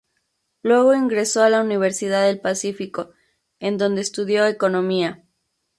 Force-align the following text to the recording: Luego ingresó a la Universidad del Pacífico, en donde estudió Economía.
Luego 0.63 0.95
ingresó 0.95 1.43
a 1.43 1.51
la 1.51 1.61
Universidad 1.61 2.25
del 2.25 2.41
Pacífico, 2.41 3.11
en 3.59 3.77
donde 3.77 4.01
estudió 4.01 4.47
Economía. 4.47 5.23